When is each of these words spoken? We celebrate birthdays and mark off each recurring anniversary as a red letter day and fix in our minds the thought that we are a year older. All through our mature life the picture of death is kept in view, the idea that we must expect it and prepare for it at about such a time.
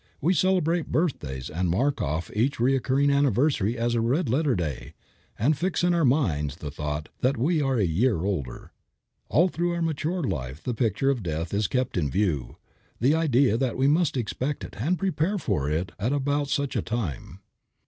We 0.19 0.33
celebrate 0.33 0.91
birthdays 0.91 1.47
and 1.51 1.69
mark 1.69 2.01
off 2.01 2.31
each 2.35 2.59
recurring 2.59 3.11
anniversary 3.11 3.77
as 3.77 3.93
a 3.93 4.01
red 4.01 4.29
letter 4.29 4.55
day 4.55 4.95
and 5.37 5.55
fix 5.55 5.83
in 5.83 5.93
our 5.93 6.03
minds 6.03 6.55
the 6.55 6.71
thought 6.71 7.09
that 7.19 7.37
we 7.37 7.61
are 7.61 7.77
a 7.77 7.85
year 7.85 8.17
older. 8.23 8.71
All 9.29 9.47
through 9.47 9.75
our 9.75 9.81
mature 9.83 10.23
life 10.23 10.63
the 10.63 10.73
picture 10.73 11.11
of 11.11 11.21
death 11.21 11.53
is 11.53 11.67
kept 11.67 11.97
in 11.97 12.09
view, 12.09 12.57
the 12.99 13.13
idea 13.13 13.57
that 13.57 13.77
we 13.77 13.87
must 13.87 14.17
expect 14.17 14.63
it 14.63 14.75
and 14.79 14.97
prepare 14.97 15.37
for 15.37 15.69
it 15.69 15.91
at 15.99 16.13
about 16.13 16.49
such 16.49 16.75
a 16.75 16.81
time. 16.81 17.39